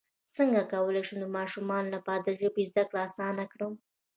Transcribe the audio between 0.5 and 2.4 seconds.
کولی شم د ماشومانو لپاره د